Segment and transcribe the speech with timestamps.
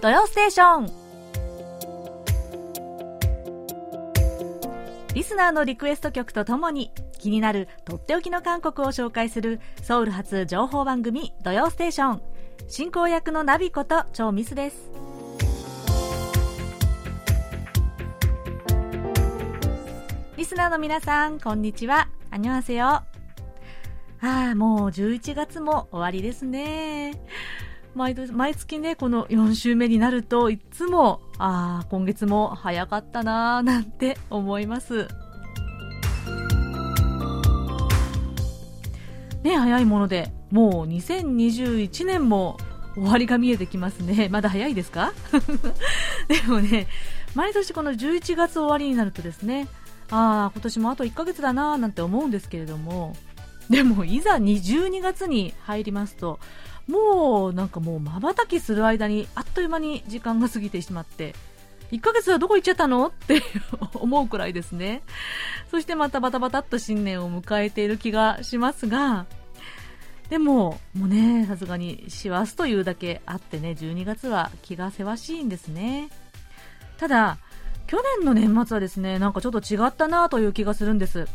[0.00, 0.86] 土曜ステーション。
[5.12, 12.22] リスナーのリクエスト曲とともに気になるとっておきの韓国を紹介するソウル発情報番組土曜ステーション。
[12.66, 14.90] 進行役のナビこと超ミスです。
[20.38, 22.08] リスナーの皆さんこんにちは。
[22.30, 23.04] あにょはせよあ
[24.22, 27.20] あもう11月も終わりですね。
[27.94, 35.08] 毎毎月ね、この4週目になると、いつも、ああ、今月も早かったなー なんて思います。
[39.42, 42.58] ね、早いもので、もう2021年も
[42.94, 44.28] 終わりが見えてきますね。
[44.32, 45.12] まだ早いですか？
[46.28, 46.86] でもね、
[47.34, 49.66] 毎年この11月終わりになるとですね、
[50.10, 53.16] ああ、今年もあと1ヶ月だなーなんて思うんですけれども、
[53.70, 56.38] でもいざ12月に入りますと、
[56.88, 61.34] もうなんかもう瞬きする間にあっという間に時間が過ぎてしまって
[61.90, 63.42] 1ヶ月はどこ行っちゃったのって
[63.94, 65.02] 思うくらいですね。
[65.70, 69.26] そしてまたバタバタっと新年を迎えている気がしますが
[70.28, 76.08] でももうねさすがに師走というだけあってね12月は気がせわしいんですね。
[76.96, 77.38] ただ
[77.86, 81.26] 去年の年末はですねなんかちょっと違ったなという気がするんです。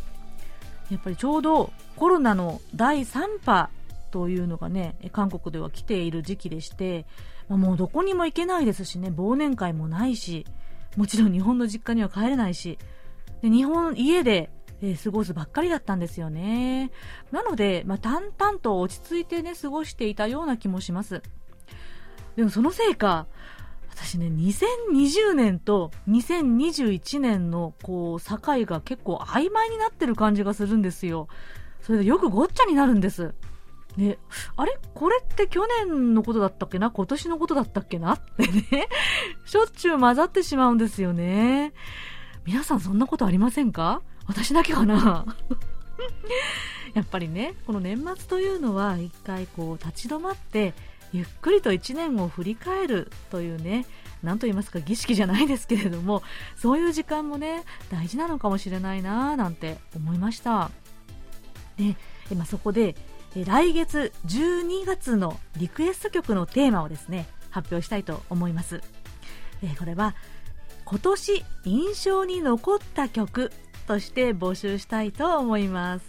[0.89, 3.69] やっぱりちょうどコロナの第3波
[4.16, 7.05] というのがね、韓国では来ている時期でして、
[7.49, 10.45] まあ、もうどこにも行けないですしね、忘年会もないし、
[10.95, 12.80] もちろん日本の実家には帰れないし、
[13.41, 16.91] で日本、家で、え、過ごすばっかりだったんですよね。
[17.33, 21.22] なので、まあ、淡々と落ち着いてね、過ごしていたような気もします。
[22.38, 23.27] でもそのせいか、
[23.89, 31.27] 私ね、2020年と2021年のこう境が結構曖昧になってる感じがするんですよ。
[31.81, 33.35] それでよくごっちゃになるんです。
[33.97, 34.17] ね、
[34.55, 34.77] あれ？
[34.93, 36.91] これって去年のことだったっけな？
[36.91, 38.16] 今年のことだったっけな？
[38.16, 38.88] ってね、
[39.45, 41.73] しょっちゅう混ざってしまうんですよね。
[42.45, 44.01] 皆さんそんなことありませんか？
[44.28, 45.25] 私だけかな？
[46.94, 50.73] やっぱりね、この年末というのは一回こう立ち止まって、
[51.13, 53.85] ゆっくりと1年を振り返るというね、
[54.23, 56.23] なんと言いますか儀式じゃないですけれども、
[56.56, 60.72] そういう時間もね、大事なのかもしれないなぁなんて思いました。
[61.77, 61.95] で、
[62.35, 62.95] まそこで
[63.44, 68.81] 来月12月のリクエスト曲のテーマをですね発表したいと思います、
[69.62, 70.16] えー、これは
[70.85, 73.51] 今年印象に残った曲
[73.88, 76.06] として募集したいと思います。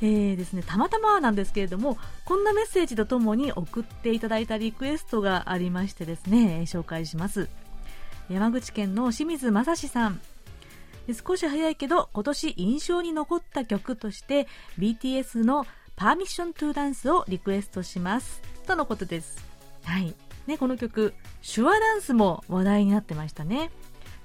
[0.00, 7.48] えーですね、たまたまなんですけれどもこんなメッセージとともに送っていただいたリクエストがありましてですね紹介します。
[8.30, 10.20] 山口県の清水正史さん。
[11.26, 14.46] 少し早いけど今年印象に残った曲として
[14.78, 15.66] BTS の
[15.98, 18.40] パーミッショントゥーダンスをリクエストします。
[18.68, 19.44] とのことです。
[19.82, 20.14] はい。
[20.46, 23.72] ね、この曲、手話ダンスも話題になってましたね。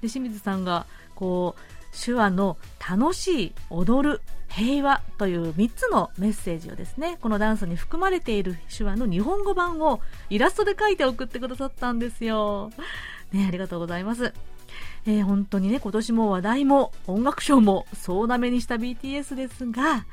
[0.00, 0.86] で、清水さんが、
[1.16, 1.60] こう、
[2.04, 12.70] 手話の楽しい、踊る、平和という3つのメッセージをですね、このダンスに含まれている手話の日本語版をイラストで描いて送ってくださったんですよ。
[13.32, 14.32] ね、ありがとうございます。
[15.06, 20.06] え、本当にね、今年も話題も音楽賞も総なめにした BTS ですが、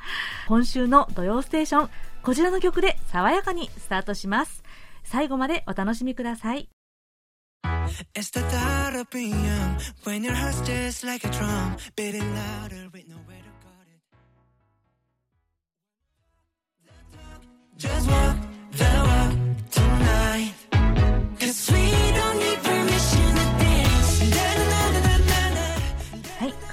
[0.47, 1.89] 今週の土曜ステーション、
[2.23, 4.63] こちらの曲で爽やかにスタートします。
[5.03, 6.69] 最後までお楽しみください。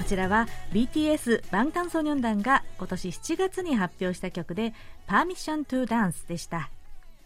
[0.08, 4.72] ちらは BTS バンタンソニョン団が今年7月に発表した曲で
[5.06, 6.70] Permission to Dance でした。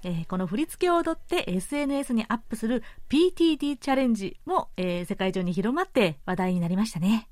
[0.02, 7.28] えー、この振り付けを踊って SNS にアップする PTD チャレンジも、えー、世界中に広まって話題になりましたね。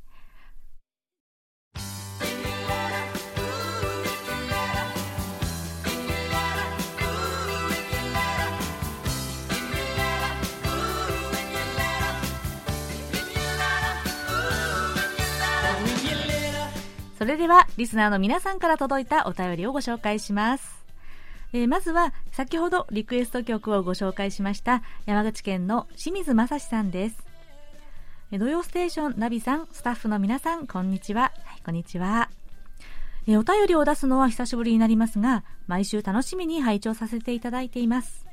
[17.21, 20.87] それではリスナーの皆さんから届いたお便りをご紹介します。
[21.53, 27.23] えー、まずは先ほどリクエスト曲をご紹介しました山口県の清水正史さんです。
[28.33, 31.25] 土曜ステーションナビさん、スタッフの皆さん、こんにちは。
[31.45, 32.31] はい、こんにちは。
[33.27, 38.25] えお便りを出すのは久しぶりになりますが、毎週楽しみに拝聴させていただいています。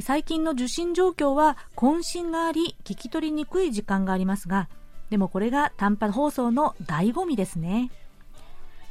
[0.00, 4.68] 最近の受信状況は渾身があり、聞き取りにくい時間がありますが、
[5.08, 7.92] でもこれが短波放送の醍醐味ですね。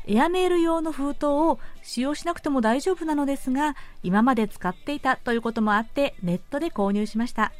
[0.09, 7.51] エアメール用の封筒を使用しなくても大丈夫なのですが、今まで使っていたということもあってネットで購入しました。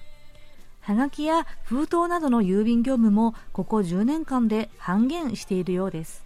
[0.79, 6.25] はがきや封筒などの郵便業務もここ10年間で半減しているようです。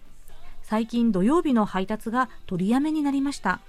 [0.61, 3.59] 最近土曜日の配達が取りやめになりました。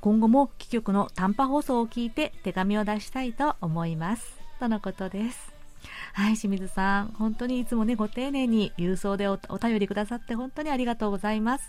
[0.00, 4.40] 今後も貴局の短波放送を聞いて手紙を出したいと思います。
[4.58, 5.51] とのことです。
[6.14, 11.64] はい清水さん本当にいつもねご丁寧に郵送でお便りくださって本当にありがとうございます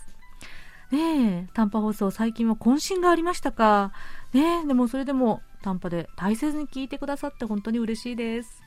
[0.90, 3.92] ねえ短波放送最近は渾身がありましたか？
[4.32, 8.62] ねえでもそれでも短波で大切に聞いてくださって本当に嬉しいです。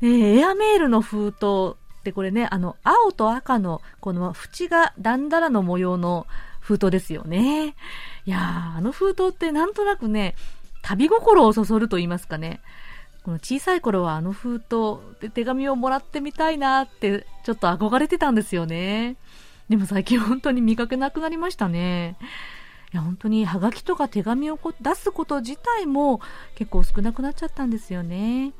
[0.00, 6.26] ねエアメールの封筒ってこれね、あの、青と赤のこの縁がだんだらの模様の
[6.60, 7.74] 封筒ですよね。
[8.26, 10.36] いや、あの封筒ってなんとなくね、
[10.82, 12.60] 旅心をそそると言いますかね。
[13.26, 19.16] この小さい頃はあの封筒で手紙をもらってみたいなってちょっと憧れてたんですよね。
[19.68, 22.16] でも最近本当に見かけなくなりましたね。
[22.92, 26.20] いや本当にハガキとか手紙を出すこと自体も
[26.54, 28.52] 結構少なくなっちゃったんですよね。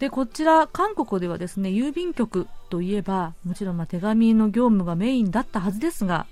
[0.00, 6.26] でこちら韓国ではですね郵便局といえばもちろんま手紙の業務がメインだったはずですが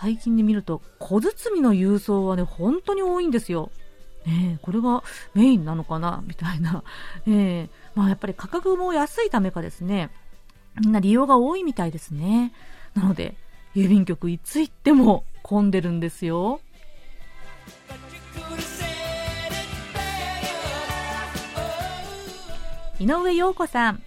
[0.00, 3.70] 最近で見ると小包の郵送はね本当に多いんですよ。
[4.28, 5.02] ね、これが
[5.34, 6.22] メインなのかな？
[6.26, 6.82] みたいな、
[7.26, 10.10] えまあ、やっぱり価格も安いためかですね
[10.80, 12.52] みんな利用が多いみたいですね
[12.94, 13.34] なので
[13.74, 16.60] 郵便局いつ行っても混んでるんですよ。
[23.00, 24.02] 井上陽子さん。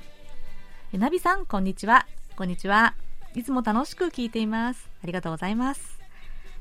[0.91, 2.05] ナビさん、こんにちは。
[2.35, 2.93] こんにちは。
[3.35, 4.89] いつも楽しく聞いています。
[5.01, 5.97] ありがとうございます。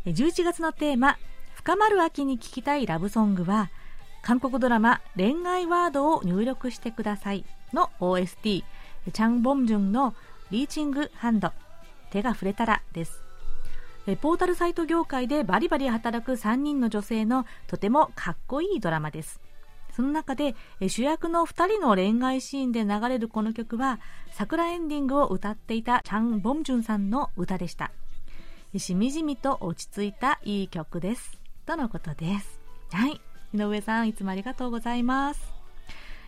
[0.06, 1.18] 11月のテーマ、
[1.60, 3.68] 深まる秋に聴きたいラブソングは、
[4.22, 10.14] 韓国ドラマ恋愛ワードを入力してくださいの OST、チャン・ボムジュンの
[10.50, 11.52] リーチングハンド、
[12.12, 13.22] 手が触れたらです。
[14.22, 19.38] ポータルサイト業界でバリバリ働く3人の女性のとてもかっこいいドラマです。
[19.94, 20.56] その中で
[20.88, 24.00] 主役の2人の恋愛シーンで流れるこの曲は
[24.32, 27.92] 桜エンディングを歌っていたチャン・ボムジュンさんの歌でした。
[28.78, 31.39] しみじみと落ち着いたいい曲です。
[31.70, 32.58] とのことです。
[32.90, 33.20] はい。
[33.54, 35.52] 井上さんいつもありがとうございます。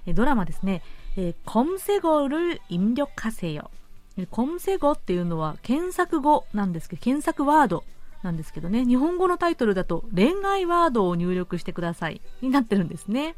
[0.06, 0.82] ドラマですね
[1.18, 3.72] 「えー、コムセゴル引力化せよ」
[4.30, 7.82] コムセゴっていうのは検索語なんですけど検索ワード
[8.22, 8.84] なんですけどね。
[8.84, 12.20] 日本語のタイトルだと恋愛ワードを入力してください。
[12.40, 13.34] になってるんですね。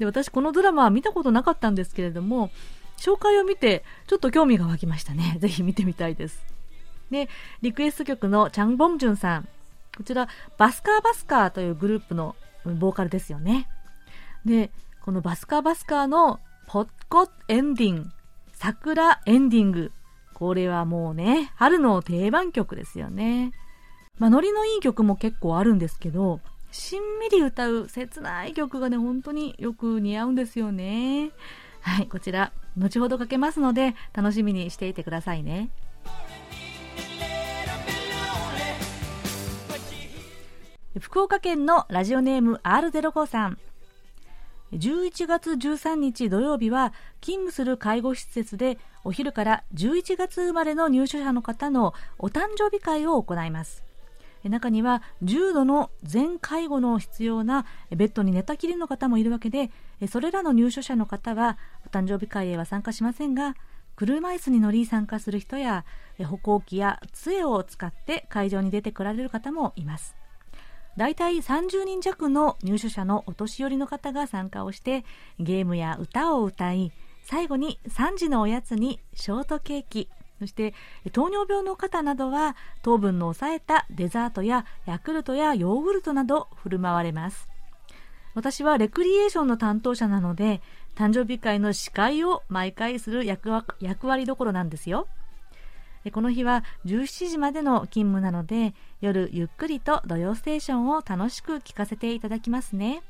[0.00, 2.50] で私このドラマは見たことなかったんですけれども
[2.96, 5.36] 紹介を見てちょっと興味が湧きましたね。
[5.38, 6.44] ぜひ見てみたいです。
[7.12, 7.28] で
[7.60, 9.48] リクエスト曲のチャン・ボンジュンさん。
[9.96, 10.28] こちら、
[10.58, 12.34] バスカーバスカーというグループの
[12.64, 13.68] ボーカルですよね。
[14.44, 18.10] で、このバスカーバスカーのポッコエンディング
[18.62, 19.90] 桜エンディング。
[20.34, 23.50] これはもうね、春の定番曲ですよね。
[24.18, 26.40] まあ、ノリのいい曲も結構あるんですけど、
[26.70, 31.32] しんみり歌う切ない曲がね、本当によく似合うんですよね。
[31.80, 35.70] はい、こちら、後ほどかけますので、楽しみにしていてくださいね。
[41.00, 43.58] 福岡県のラジオネーム R05 さん。
[44.74, 46.92] 11月13日土曜日は
[47.22, 53.84] 勤務する介護施設でお昼から11月生まれの入所者の方のお誕生日会を行います
[54.44, 59.70] 中には重度の全介護の必要なベッドに寝たきりの方もいるわけで
[60.08, 63.54] それらの入所者の方はお誕生日会へは参加しませんが
[63.94, 65.84] 車椅子に乗り参加する人や
[66.24, 70.16] 歩行器や杖を使って会場に出てこられる方もいます
[70.96, 75.04] 大体30人弱の入所者のお年寄りの方が参加をして
[75.38, 76.92] ゲームや歌を歌い
[77.24, 80.08] 最後に3時のおやつにショートケーキ。
[80.38, 80.74] そして
[81.12, 87.48] 糖尿病の方などは糖分の抑えたデザートやヤクルトやヨーグルトなど振る舞われます。
[88.34, 90.60] 私はレクリエーションの担当者なので
[90.96, 95.06] 誕生日会の司会を毎回する役割どころなんですよ。
[96.10, 103.02] この日は17時までの勤務なので夜ゆっくりと土曜ステーションを楽しく聞かせていただきますね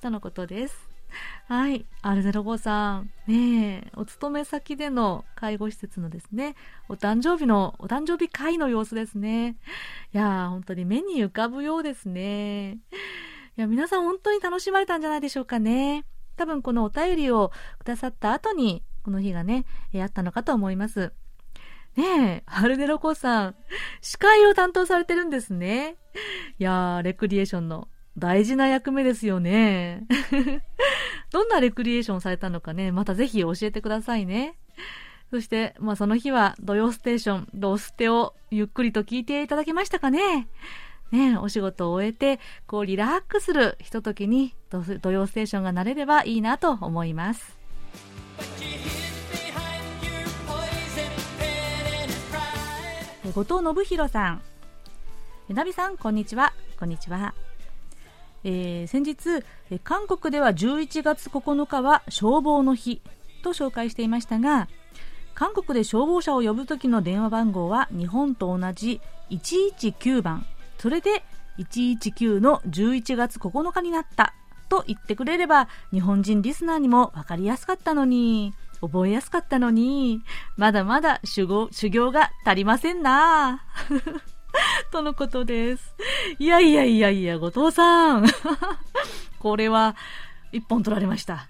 [0.00, 0.90] とのことです
[1.48, 1.86] はい。
[2.02, 3.10] R05 さん。
[3.26, 6.54] ねえ、お勤め先での介護施設のですね、
[6.88, 9.56] お誕生日の、お誕生日会の様子ですね。
[10.14, 12.74] いやー、本当に目に浮かぶようですね。
[12.74, 12.78] い
[13.56, 16.04] や、皆さん本当に楽しまれたんじゃないでしょうかね。
[16.36, 19.64] 多分このお便りをくださった後に、この日がね、
[19.96, 21.12] あったのかと思います。
[22.00, 22.06] ね
[22.38, 23.54] え、ハルネロコさん、
[24.00, 25.96] 司会を担当されてるんですね。
[26.58, 30.06] いやー、レクリエーションの大事な役目ですよね。
[31.30, 34.54] どんなレクリエーションされたのかね、またぜひ教えてくださいね。
[35.30, 40.48] そして、まあその日は土曜ステーション、ロステをゆっくりと聞いていただけましたかね。
[41.12, 47.58] ね、お仕事を終えて、こうリラックスするひとときに土曜ステーションがなれればいいなと思います。
[53.32, 54.42] 後藤信弘さん。
[55.48, 56.52] ナビさん、こんにちは。
[56.78, 57.34] こんにちは。
[58.42, 59.44] えー、先日、
[59.84, 63.00] 韓国では11月9日は消防の日
[63.42, 64.68] と紹介していましたが、
[65.34, 70.44] 韓国で消防車を呼ぶ時の電話番号は日本と同じ119番。
[70.78, 71.22] それで
[71.58, 74.34] 119の11月9日になった
[74.68, 78.54] と言ってくれれば日本人リスナーにも分かりやすかったのに。
[78.80, 80.22] 覚えやすかったのに、
[80.56, 83.64] まだまだ修行、が足りませんな
[84.90, 85.94] とのことです。
[86.38, 88.26] いやいやいやいや、後藤さん。
[89.38, 89.96] これは、
[90.52, 91.48] 一本取られました。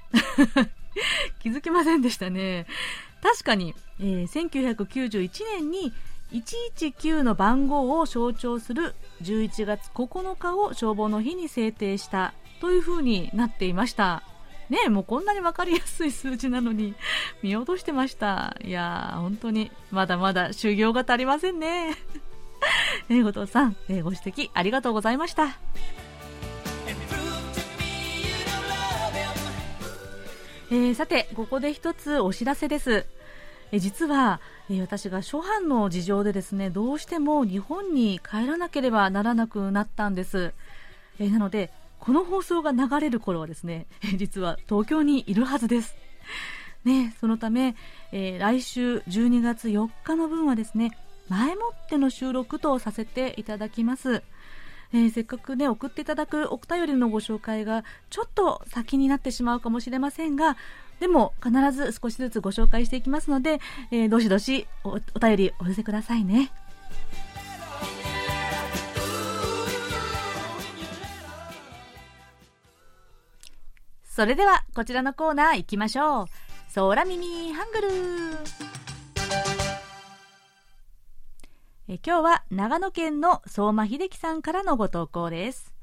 [1.40, 2.66] 気づきませんでしたね。
[3.22, 5.92] 確かに、えー、1991年に
[6.32, 14.22] 119の番号を象徴する11月9日を消防の日に制定したという風になっていました。
[14.70, 16.94] ねもうこんなに分かりやすい数字なのに
[17.42, 18.56] 見落としてました。
[18.64, 21.96] いやー、本当にまだまだ修行が足りませんね。
[23.10, 25.58] え、後藤さん、え、ご指摘ありがとうございました。
[30.72, 33.04] えー、さて、ここで一つお知らせです。
[33.72, 40.52] え実は、え私が初版の事情でですね、どうしても日本に帰らなければならなくなったんです。
[41.18, 45.94] えなので、この放送が流れる頃はですね、 実は東京にいるはずです。
[46.84, 47.76] ね、そのため、
[48.10, 50.96] えー、来週12月4日の分はですね、
[51.28, 54.22] 前もっての収録とさせていただきます。
[54.92, 60.56] えー、せっかくね、送っていただくお便りのご紹介がちょっと先になってしまうかもしれませんが、
[61.00, 66.50] でも必ず少しずつご紹介していきますので、えー、どしどしおお便りお寄せくださいね。
[74.20, 76.26] それでは、こちらのコーナー行きましょう。
[76.74, 77.88] 空耳ハングル
[81.88, 85.74] え今日は長野県の相馬秀樹さんからのご投稿です。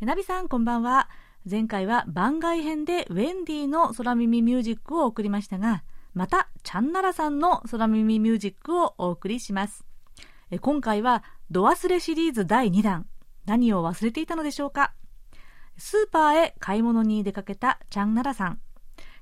[0.00, 1.08] ナビさん、こんばんは。
[1.50, 5.82] 前回は番外編でウェンディの空耳ミュージックを送りましたが、
[6.14, 9.84] また、チャンナラさんの空耳ミュージックをお送りします。
[10.52, 13.08] え今回は、ド忘れシリーズ第2弾。
[13.46, 14.92] 何を忘れていたのでしょうか？
[15.78, 18.60] スーパーへ買い物に出かけたチャンナラさん。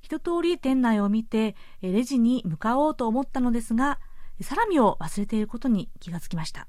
[0.01, 4.01] 一通り店内を見て、レジに向かおうと思ったのですが、
[4.41, 6.67] サラミを忘れていることに気がつきました。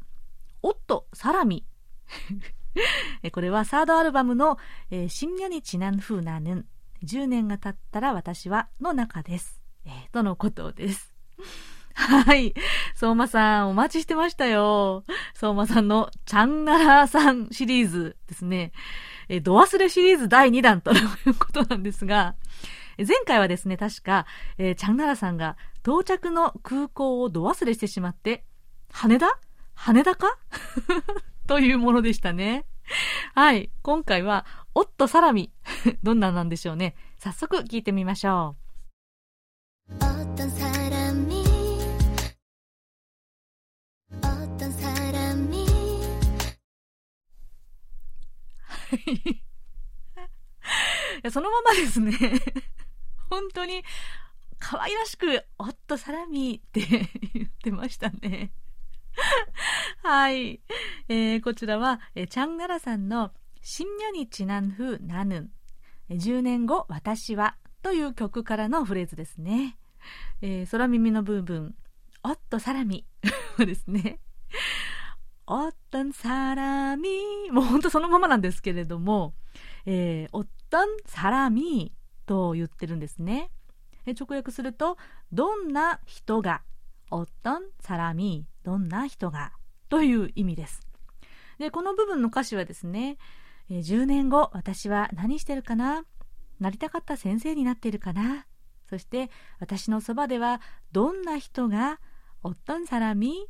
[0.62, 1.66] おっと、サラミ。
[3.32, 4.58] これはサードアルバムの、
[4.92, 6.66] えー、新年にちなんふうなぬん。
[7.04, 9.62] 10年が経ったら私はの中です。
[9.86, 11.14] えー、とのことです。
[11.94, 12.54] はい。
[12.96, 15.04] 相馬さん、お待ちしてましたよ。
[15.34, 18.72] 相馬さんのチャンナラさんシリーズですね。
[19.30, 22.36] えー、ド忘れシリーズ第2弾ということなんですが、
[22.98, 24.26] 前回はですね、確か、
[24.58, 28.44] えー、チャンナラさんが到着の空港をド忘れしてしまって、
[28.92, 29.40] 羽田？
[29.76, 30.38] 羽田か？
[31.48, 32.66] というものでしたね。
[33.36, 33.70] はい。
[33.84, 35.52] 今回は、おっとサラミ。
[36.04, 36.96] どんななんでしょうね。
[37.18, 38.67] 早速聞いてみましょう。
[51.32, 52.14] そのままですね
[53.30, 53.84] 本当に
[54.60, 56.82] 可愛らしく、おっとサラミって
[57.34, 58.52] 言ってましたね。
[60.04, 60.62] はい。
[61.10, 65.52] えー、こちらは、えチャンナラさんの新年にちなんふなぬん。
[66.10, 69.78] 10年後、私はという曲からのフレーズですね。
[70.42, 71.76] えー、空耳の部分、
[72.24, 73.06] おっとサラミ
[73.60, 74.20] ですね。
[75.48, 77.10] おっとんサラミ
[77.52, 79.34] もうほんとそのままなんですけれども、
[79.86, 81.94] えー、おっとんサラミ
[82.26, 83.50] と言ってるんですね。
[84.06, 84.98] え直訳すると、
[85.32, 86.62] どんな人が、
[87.12, 89.54] おっとんサラミどんな人が、
[89.90, 90.86] という意味です。
[91.60, 93.18] で、この部分の歌詞はですね、
[93.70, 96.06] え10年後私は何してるかな？
[96.60, 98.46] なりたかった先生になっているかな？
[98.90, 100.62] そして私のそばでは
[100.94, 102.00] どんな人が
[102.44, 103.48] おっとんサラミ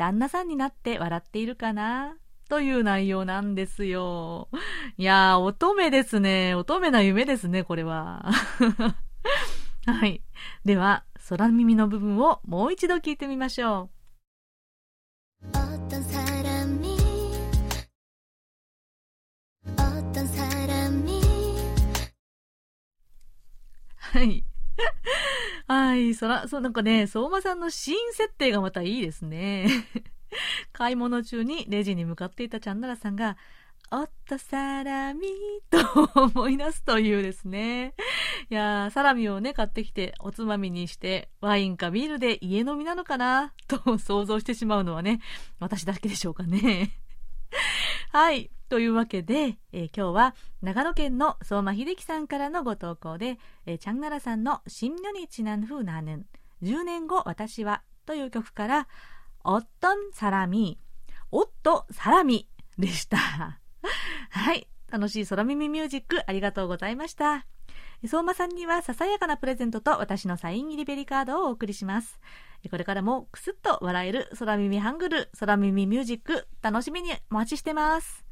[0.00, 2.16] 旦那さんになって笑っているかな？
[2.48, 4.48] という内容なんですよ。
[4.96, 6.54] いやー、乙女ですね。
[6.54, 8.24] 乙女な夢ですね、これは。
[9.84, 10.22] はい。
[10.64, 13.90] では、空耳の部分をもう一度聞いてみましょ
[15.52, 15.58] う。
[23.98, 24.44] はい。
[25.72, 29.68] はい、そら、そう、なんかね、相馬さんのシーン設定がまたいいですね。
[30.72, 33.36] 買い物中にレジに向かっていたチャンナラさんが、
[33.92, 35.28] おっとサラミ
[35.70, 35.78] と
[36.22, 37.94] 思い出すというですね。
[38.50, 43.52] いやー、サラミをね、買ってきて、おつまみにして、ワインかビールで家飲みなのかな？
[43.68, 45.20] と想像してしまうのはね、
[45.60, 46.99] 私だけでしょうかね。
[48.10, 48.50] はい。
[48.68, 56.26] というわけで、えー、今日は長野県の相馬秀樹さんからのご投稿で、えー、チャンナラさんの新女にちなんふなぬん、
[56.62, 58.88] 10年後私はという曲から、
[59.42, 60.78] おっとんサラミ、
[61.32, 63.18] おっとサラミでした。
[64.30, 64.68] はい。
[64.90, 67.46] 楽しい空耳ミュージックありがとうございました。
[68.06, 72.20] 相馬さんにはささやかなプレゼントと私のサイン入りベリカードをお送りします。
[72.68, 78.24] これからもくすっと笑える空耳ハングル、空耳ミュージック楽しみにお待ちしてます。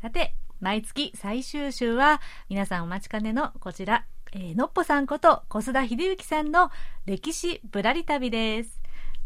[0.00, 6.70] さて、毎月最終週は皆さんお待ちかねのこちら、えー、のっぽさんこと小須田秀幸さんの
[7.06, 8.81] 歴史ぶらり旅です。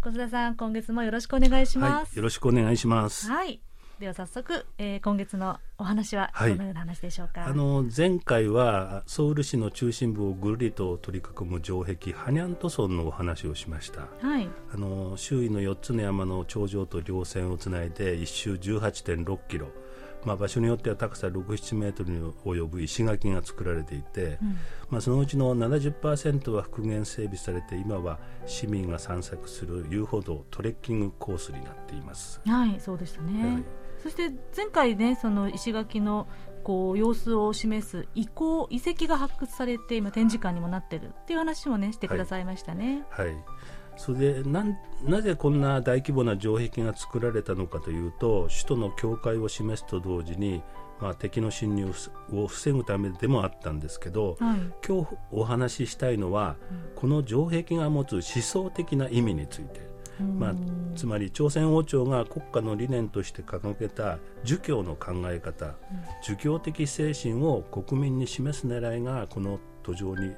[0.07, 2.11] 小須田さん、今月もよろしくお願いします。
[2.11, 3.29] はい、よろしくお願いします。
[3.29, 3.61] はい。
[3.99, 19.69] では早速、えー、今月のお話はどのような話でしょうか、はい、あの前回はソウル市の中心部をぐるりと取り囲む城壁ハニャント村のお話をしました、はい、あの周囲の4つの山の頂上と稜線をつないで1周18.6キロ
[20.27, 24.59] まあ、場所によっては高さ6、7メートルに及ぶ石垣が作られていて、うん、
[24.91, 32.41] まあ、そのうちの70%は復元整備されて今は市民が散策する遊歩道トレッキングコースになっています。
[32.45, 33.65] はいそうでしたね、はい、
[34.03, 36.27] そして前回ねその石垣の
[36.65, 43.05] こう様子を示す遺構遺跡が発掘されて今展示館にもなってるっていう話もねしてくださいましたね。
[43.11, 43.37] はい、はい
[43.97, 44.65] それでな
[45.05, 50.63] なぜこんな大規模な城壁が作られたのかというと首都の境界を示すと同時に、
[51.01, 51.93] まあ、敵の侵入
[52.33, 59.87] を防ぐためでもあったんですけど、はい、今日お話ししたいのは、うん、この城壁が持つ思想的な意味について。
[60.19, 60.55] まあ、
[60.95, 65.75] つまり朝鮮王朝が国家の理念として掲げた儒教の考え方、うん、
[66.23, 70.33] 儒教的精神を国民に示す狙いがこの途上に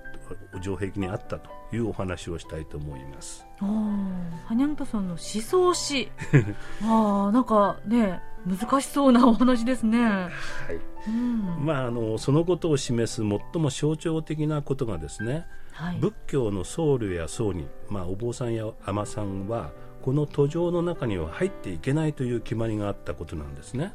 [0.60, 3.46] 城壁にあったというお話をしたいと思います。
[3.60, 6.10] ああ、はにゃんとさんの思想史。
[6.82, 10.02] ああ、なんかね、難しそうなお話ですね。
[10.02, 10.30] はい。
[11.08, 19.72] うん、まああのそのことを示す最も象徴的なことがですね、はい、仏教の僧侶や僧に、まあお坊さんや尼さんは
[20.08, 23.92] この途上の中には入っていけないという決まりがあったことなんですね。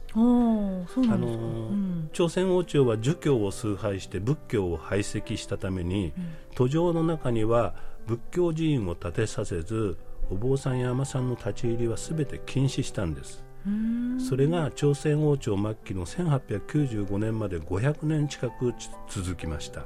[1.12, 7.74] あの、朝鮮王朝は儒教を崇拝して仏教を排斥したために、うん、途上の中には
[8.06, 9.98] 仏教寺院を建てさせず
[10.30, 13.44] お坊さんや尼さんの立ち入りは全て禁止したんです。
[14.20, 18.74] それが朝鮮王朝末期の1895年まで500年近く
[19.10, 19.82] 続きました。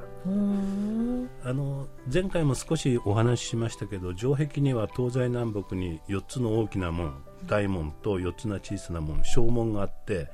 [1.44, 10.30] あの前回も少しお話ししましたけど城壁には東西南北に4つの大きな門大門と4つの小さな門小門があって、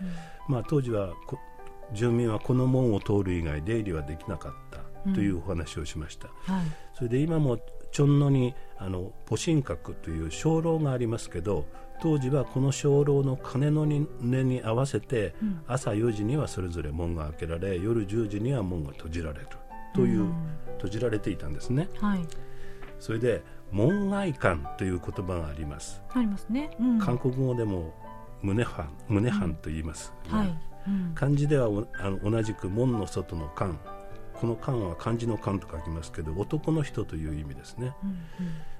[0.48, 1.14] うん、まあ、当時は
[1.94, 6.56] 住民はこの門を通る以外出入りはできなかったというお話をしました、うん。
[6.56, 7.60] はい、それで今も
[7.92, 11.66] チョンノにあのポシン閣という鐘楼がありますけど
[12.02, 15.36] 当時はこの鐘楼の鐘の音に合わせて、
[15.68, 19.48] 朝4時にはそれぞれ門が開けられ夜10時には門が閉じられる
[19.94, 20.28] という、
[20.78, 21.90] 閉じられていたんですね。
[22.00, 22.26] はい、
[23.00, 26.02] それで門外観という言葉があります。
[26.14, 26.76] ありますね。
[26.80, 27.94] うん、韓国語でも
[28.44, 31.68] 胸藩胸藩と言います、うん、はい、うん、漢字では
[32.00, 33.80] あの同じく門の外の関
[34.34, 37.96] この関は漢字の関と書きますけど男の人という意味ですね。
[38.04, 38.18] うんうん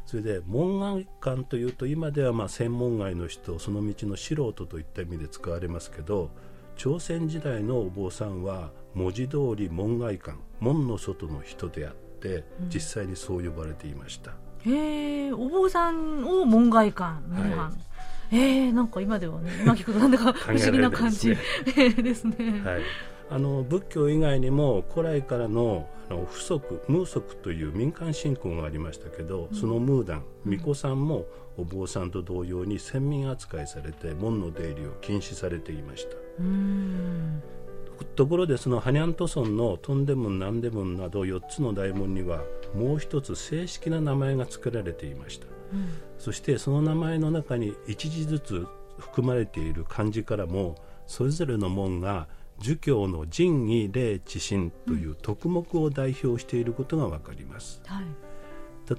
[0.06, 6.30] それで門外漢というと今ではまあ専門外の人その道の素人といった意味で使われますけど
[6.76, 14.32] 朝鮮時代のお坊さんは文字通り門外漢門の外の人であって、実際にそう呼ばれていました。
[14.66, 17.72] へえお坊さんを門外漢門外、は
[18.32, 21.36] い、えー、なんか今ではね今聞くとなんだか不思議な感じ
[22.02, 22.62] ですね。
[22.64, 22.82] はい
[23.34, 31.26] あの仏教以外にも古来からのあの不足無足という民間信仰がありましたけど、うん、そのムーダン巫女さんも
[31.58, 36.16] お坊さんと同様に先民扱いされて門の出入りを禁止されていました。
[38.16, 42.44] ところでそのハニャント村のトンデムンナンデムンなど4つの大門には
[42.76, 48.68] もう一つ正式な名前が付けられていました、うん、そしてその名前の中に一字ずつ
[49.00, 50.76] 含まれている漢字からも
[51.08, 52.28] それぞれの門が
[52.64, 58.06] 儒教の仁義礼智信という徳目を代表していることが分かります、はい、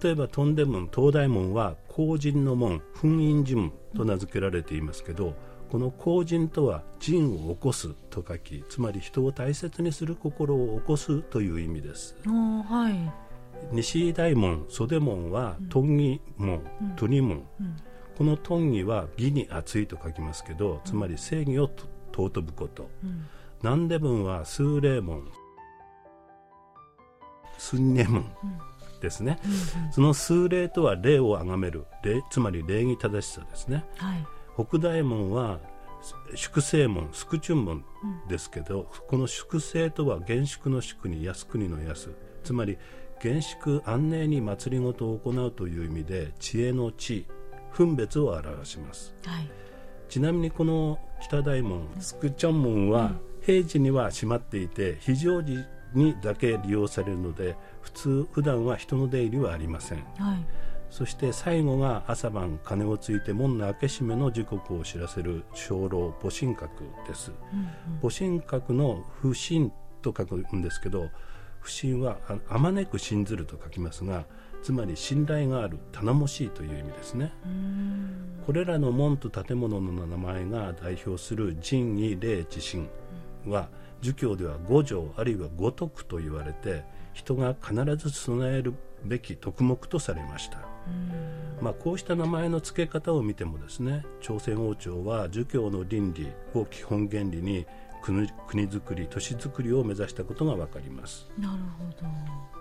[0.03, 5.35] 例えば東大門東大門は公人の門噴印寺門と名付けられていますけど、
[5.71, 12.17] この公人とは人を起こすと書きつまり人を大切にする心を起こすという意味です。
[12.25, 13.13] はい。
[13.73, 16.61] 西大門袖門は遁義門、
[16.97, 17.45] 都仁門、
[18.19, 21.71] この遁義は義に厚いと書きますけどつまり正義を
[22.13, 22.91] 尊ぶこと、
[23.65, 25.27] 南出門は数霊門
[27.57, 28.27] 寸根門
[29.01, 29.39] ですね、
[29.91, 31.87] その数霊とは霊を崇める。
[32.03, 35.61] 霊つまり礼儀正しさですね、はい、北大門は
[36.35, 37.87] 粛清門粛順門
[38.29, 42.11] ですけど、うん、この粛清とは厳粛の粛に靖国の靖
[42.43, 42.77] つまり
[43.23, 47.27] 厳粛安寧に祭りごとを行うという意味で知恵の知
[47.73, 49.49] 分別を表します、はい、
[50.11, 53.13] ちなみにこの北大門スクチョン門は
[53.45, 60.47] 平時には閉まっていて非常時にだけ利用されるので普通普段は人の出入りはありません、はい、
[60.91, 66.69] そして最後が朝晩鐘をついて門の開け閉めの時刻を知らせる鐘楼母神閣
[67.07, 67.69] です、うんうん、
[68.03, 69.71] 母神閣の不神
[70.03, 71.09] と書くんですけど
[71.61, 74.27] 不信はあまねく信ずると書きますが
[74.63, 77.33] つまり信頼がある頼もしいという意味ですね。
[78.47, 82.89] これらの門と建物の名前が代表する仁義礼智信
[83.47, 83.69] は
[84.01, 90.59] 儒教では五条あるいは五徳と言われて人が必ず備えるべき徳目とされました、
[91.61, 97.67] まあ、こうした名前の付け方を見てもですね朝鮮王朝は儒教の倫理を基本原理に
[98.03, 101.27] 国国づくり都市づくりを目指したことが分かります。
[101.39, 102.07] なるほど。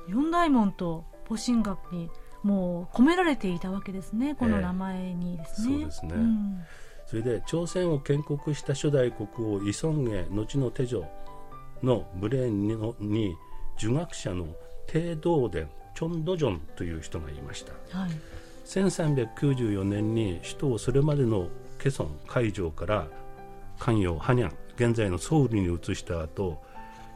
[0.07, 2.09] 四大門と戊辰学に
[2.43, 6.59] もう込められていたわけですねこの名前にですね、えー、そうですね、うん、
[7.13, 11.03] それで朝鮮を建国した初代国王イ・ソンゲ後の手女
[11.83, 13.35] のブレーンにに
[13.77, 14.47] 儒学者の
[14.87, 18.09] 帝道伝チョン・ドジョンという人がいました、はい、
[18.65, 23.07] 1394年に首都をそれまでのケソン海上から
[23.77, 26.63] 関陽ハニャン現在のソウルに移した後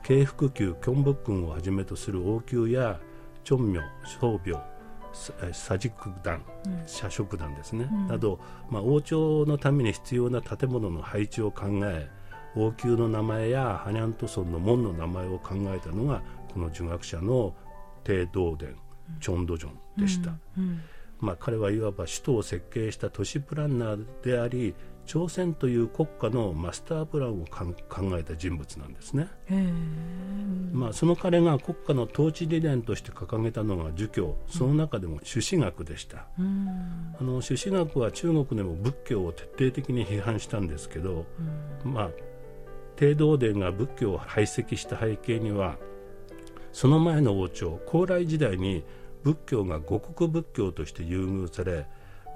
[0.04, 3.00] 京福宮キョンブックンをはじめとする王宮や
[3.44, 4.77] チョンミョ宗廟
[5.14, 6.44] 佐治区団、
[6.86, 8.40] 社食団ですね、うん、など、
[8.70, 12.10] まあ、王朝のために必要な建物の配置を考え
[12.56, 16.22] 王宮の名前やハニャントソンの門の名前を考えたのが
[16.54, 17.54] この儒学者の
[18.04, 18.76] 帝道伝
[19.22, 20.64] チョンドジョンでした、うん。
[20.64, 20.82] うん、
[21.20, 24.76] まあ、彼はいわば首都を設計した都市プランナーであり
[25.08, 27.74] 朝鮮という国家のマスタープランを考
[28.20, 29.30] えた人物なんですね、
[30.74, 34.38] まあ、その彼が国家の統治理念として掲げたのが儒教。
[34.48, 41.26] その中でも朱子学でした、うん、あの朱子学は中国でも仏教を徹底的に批判したんですけど、
[41.86, 42.10] うん、まあ
[42.98, 45.78] 帝道伝が仏教を排斥した背景には
[46.74, 48.84] その前の王朝高麗時代に
[49.24, 51.86] 仏教が五国仏教として優遇され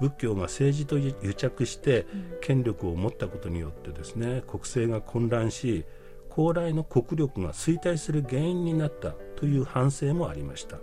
[0.00, 2.06] 仏教が政治と癒着して
[2.40, 5.84] 権力を持ったことによってですね国政が混乱し
[6.28, 10.78] 高麗の国力が衰退する原因になったという反省もありました、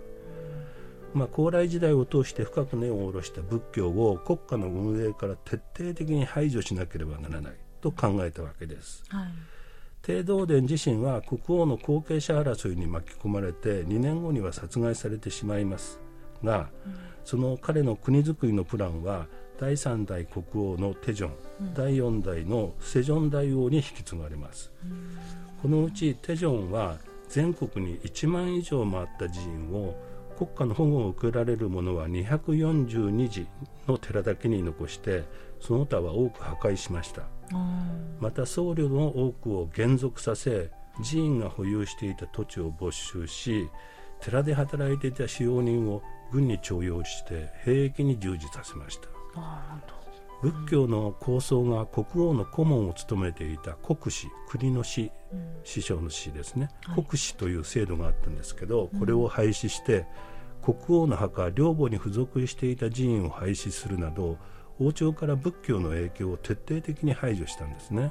[1.12, 9.28] まあ、高麗時代を通して深く根を下ろした仏教を国家の運営から徹底的に排除しなければならないと考えたわけです、はい。
[10.02, 16.00] 帝道伝自身は国王の後継者争いに巻き込まれて2年後には殺害されてしまいます
[16.42, 19.26] が、うんその彼の国づくりのプランは
[19.58, 25.16] 第3代国王のテジョン、うん、第4代のセジョン大王に引き継がれます、うん、
[25.62, 26.96] このうちテジョンは
[27.28, 29.96] 全国に1万以上もあった寺院を
[30.38, 33.46] 国家の保護を受けられるものは242寺
[33.86, 35.24] の寺だけに残して
[35.60, 37.22] その他は多く破壊しました。
[38.20, 40.70] また僧侶の多くを減俗させ
[41.08, 43.68] 寺院が保有していた土地を没収し
[44.20, 49.08] 寺で働いていた使用人を軍に徴用して兵役に従事させました。
[50.42, 60.06] 仏教の構想が国王の顧問を務めていた国師国の師、うん、師匠の師ですね、はい、国師という制度があったんですけどこれを廃止して、
[60.66, 64.38] うん、国王の墓陵墓に付属していた寺院を廃止するなど
[64.78, 68.10] 王朝から仏教の影響を徹底的に排除したんですね、うん、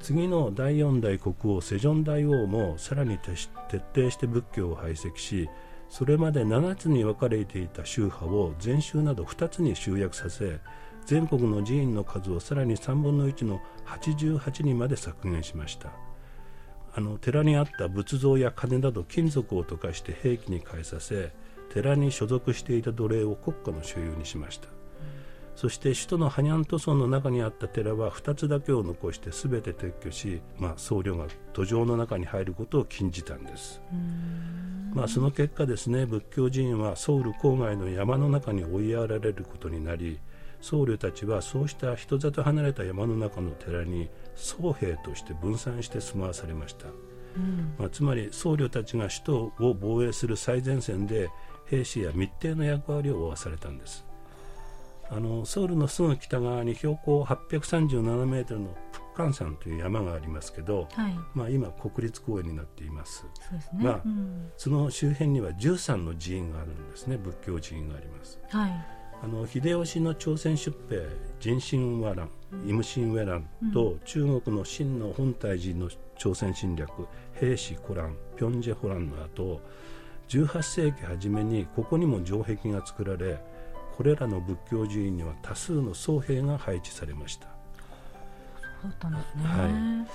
[0.00, 3.48] 次の第4代国王セジョン大王もさらに徹
[3.94, 5.48] 底して仏教を排斥し
[5.96, 10.58] それまで7つに分かれていた宗派を禅宗など2つに集約させ
[11.06, 15.92] 全国の寺院の数をさらに3分の1の88にまで削減しました。
[16.96, 21.32] あの寺にあった仏像や金など金属を溶かして兵器に変えさせ
[21.72, 24.73] 寺に所属していた奴隷を国家の所有にしました。
[25.54, 33.80] そして首都のハニャント村の中にあった寺は2つだけを残して全て撤去し、まあ、僧侶が土壌の中に入ることを禁じたんです、
[34.92, 40.18] まあ、その結果ですね仏教寺院はソウル郊外の山の中に追いやられることになり
[40.60, 46.86] 僧侶たちはそうした人里離れた山の中の寺に僧兵として分散して住まわされました、
[47.36, 51.28] うん、まあ、つまり僧侶たちが首都を防衛する最前線で
[51.66, 54.03] 兵士や密偵の役割を負わされたんです
[55.10, 63.24] あのソウルのすぐ北側に標高837メートルのプッカン山という山がありますけど、はい、まあ、今国立公園になっています。
[63.74, 67.16] ね、まあ、うん、その周辺には13の寺院があるんですね。
[67.16, 68.70] 仏教寺院があります、はい、
[69.22, 71.06] あの秀吉の朝鮮出兵
[71.40, 72.28] 人心和蘭
[72.66, 76.90] イムシンウェランと、中国の真の本体寺の朝鮮侵略
[77.34, 79.60] 兵士コランピョンジェホランの後
[80.28, 83.38] 18世紀初めにここにも城壁が作られ
[83.96, 87.46] これらの仏教寺院には多数の僧兵が配置されました。
[88.82, 90.06] そうだったんですね、は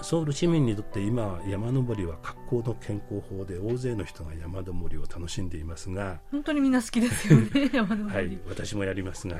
[0.00, 8.14] い、ソウル市民にとって今山登りは格好の健康法で大勢の人が山登りを楽しんでいますが本当にみんな好きですよね 山登り。
[8.14, 9.36] はい私もやりますが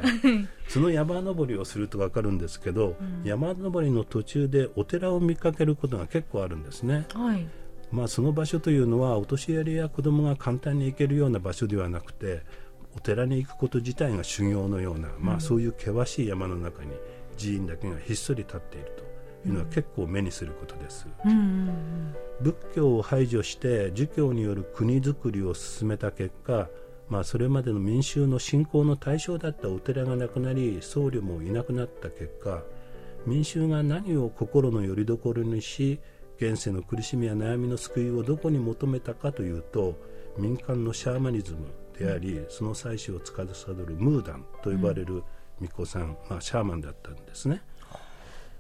[0.69, 7.47] その山登りをすると分かるんですけど、うん、山登りの途中でお寺を見かけることが結構あるんですね、はい。
[7.93, 12.43] まあ、その場所というのはお年寄りや子供が簡単に行けるような場所ではなくて
[12.97, 16.91] お寺に行くこと自体が修行のような、まあ、そういう険しい山の中に
[17.39, 18.93] 寺院だけがひっそり立っている
[19.43, 21.07] というのは結構目にすることです、
[22.41, 26.69] 仏教を排除して儒教による国づくりを進めた結果
[27.09, 32.63] まあ、それまでの民衆の信仰の対象だったお寺がなくなり僧侶もいなくなった結果
[33.27, 36.01] 民衆が何を心の拠り所にし
[36.39, 39.95] 現世の苦しみや悩みの救いをどこに求めたかというと
[40.37, 45.23] 民間のシャーマニズムであり、その祭祀を司るムーダンと呼ばれる
[45.61, 47.63] 巫女さん、まあ、シャーマンだったんですね。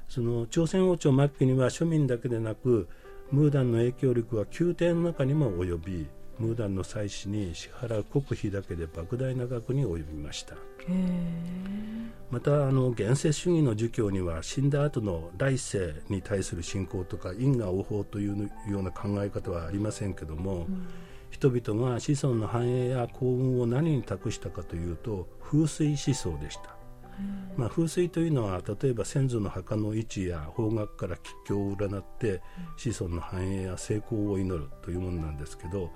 [0.08, 2.88] その朝鮮王朝末期には庶民だけでなく
[3.32, 10.54] ムーダンの影響力は宮廷の中にも及びムーダンの祭祀に支払う国費だけで莫大な額に及びました。
[12.30, 20.86] またあの現世主義の儒教には死んだ後の来世に対する信仰とか因果応報というような考え方はありませんけども、うん
[21.36, 26.74] 人々が子孫の繁栄や幸運を何に託したかというと風水思想でした、
[27.58, 32.40] まあ、風水というのは例えば先祖の墓の位置や方角から吉凶を占って
[32.78, 35.90] 子孫の繁栄や成功を祈るというものなんですけど、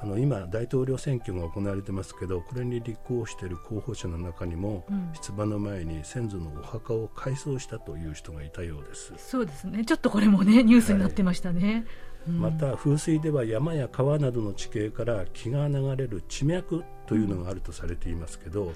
[0.00, 4.84] あの今大統領選挙が行われてますけどこれに立候補している候補者の中にも、
[5.22, 9.12] 出馬の前に先祖のお墓を改装したという人がいたようです。
[9.18, 9.84] そうですね。
[9.84, 11.84] ちょっとこれもねニュースになってましたね、はい
[12.26, 18.72] また風水では山や川などの地形から気が流れる地脈というのがあるとされていますけど、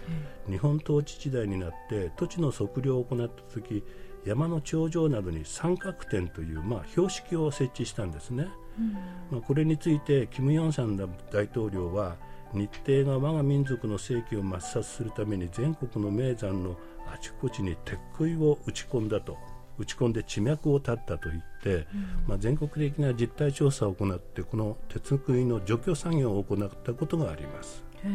[0.46, 3.82] うん、日本統治時代になって土地の測量を行った時
[4.24, 12.16] 山の頂上などに三角点という、まあ、標識を設置したんですね、うん、まあ、これについてキム・ヨンサン大統領は
[12.52, 16.76] 日程が我が民族の世紀を抹殺するために全国の名山の
[17.12, 19.36] あちこちに鉄杭を打ち込んだと
[19.78, 21.84] 打ち込んで地脈を断ったと言って、うん、
[22.26, 27.82] まあ、全国的な実態調査を行ってこの鉄杭の除去作業を行ったことがあります。
[28.04, 28.08] へ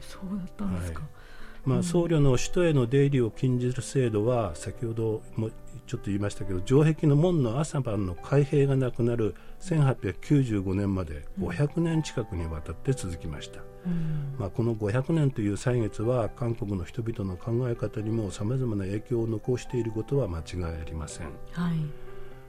[0.00, 1.21] そうだったんですか、はい
[1.64, 5.50] まあ、僧侶の首都への出入りを禁じる制度は先ほども
[5.86, 21.74] ちょっと言いましたけど城壁の門の朝晩の開閉がなくなる1895年まで500年近くにわたって続きました、うん、まあ、この500年という歳月は韓国の人々の考え方にもさまざまな影響を残していることは間違いありません、はい。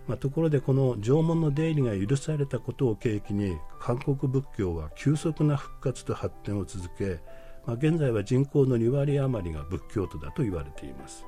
[0.08, 7.20] まあ、ところでこの縄文の出入りが許されたことを契機に韓国仏教は急速な復活と発展を続け
[7.66, 11.26] まあ、現在は人口の2割余りが仏教徒だと言われています、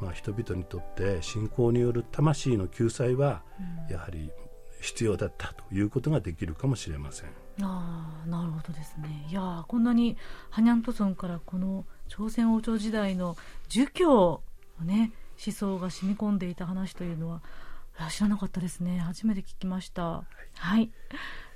[0.00, 3.42] まあ、人々にとって信仰による魂の救済は
[3.90, 4.30] やはり
[4.80, 7.30] 必要だったということができるかもしれません。
[7.62, 9.26] あなるほどですね。
[9.28, 10.16] いやこんなに
[10.48, 13.36] ハニャントソンからこの朝鮮王朝時代の
[13.68, 14.40] 儒教
[14.80, 15.12] の、ね、
[15.44, 17.42] 思想が染み込んでいた話というのは
[18.10, 19.00] 知らなかったですね。
[19.00, 20.02] 初めて聞きました。
[20.02, 20.90] はい、はい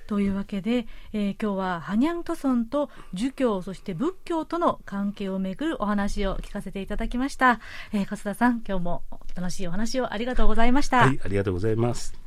[0.06, 7.60] というわけで、えー、今日はハニャントソンと儒教そして仏教との関係をめぐるお話を聞かせていただきました、
[7.92, 9.02] えー、勝田さん今日も
[9.34, 12.24] 楽しいお話をありがとうございました、はい、ありがとうございます。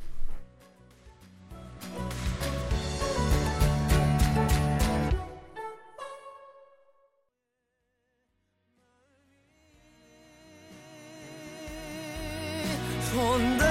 [13.18, 13.67] 本題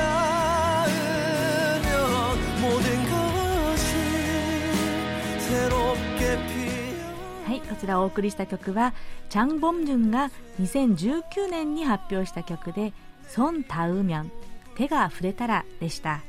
[7.78, 8.94] ちらお送りした曲は
[9.30, 12.94] チャン・ボムジュンが2019年に発表した曲で
[13.28, 14.32] 「ソン・タウミョン
[14.76, 16.22] 手が触れたら」でした。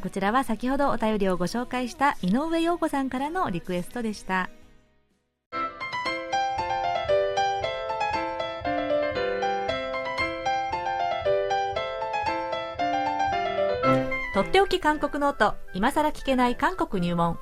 [0.00, 4.48] こちらは先ほどお便りをご紹介した井上陽子さんからのリクエストでした。
[14.34, 17.38] とっておき韓国ノート今さら聞けない韓国入門。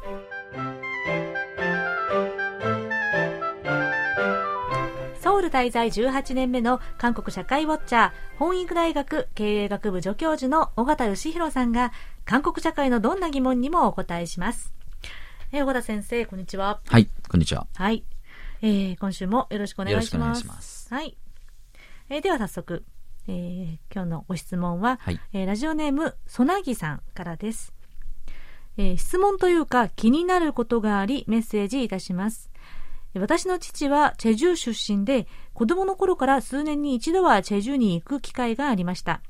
[5.51, 11.93] 滞在18年目の韓国社会ウォッチャー本育大学経営学部助教授の尾形義弘さんが
[12.25, 14.73] 韓国社会のどんな疑問にもお答えします。
[15.53, 16.81] え尾形先生こんにちは。
[16.87, 17.67] はいこんにちは。
[17.75, 18.05] はい、
[18.63, 20.47] えー、今週もよろしくお願いします。
[20.47, 20.95] ます。
[20.95, 21.19] はい、
[22.09, 22.85] えー、では早速
[23.29, 27.73] えー、今日のご質問は、はい、えー、ラジオネームソナギさんからです、
[28.77, 32.50] えー、質問というか気になることがありメッセージいたします
[33.15, 39.21] 私の父はチェジュ出身で子供の頃から数年に一度はチェジュに行く機会がありました。